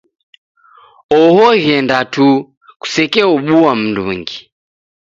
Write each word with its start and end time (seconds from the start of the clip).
Oho 1.19 1.45
ghenda 1.63 1.99
tuu. 2.13 2.37
Kusekeobua 2.81 3.71
m'ndungi. 3.79 4.37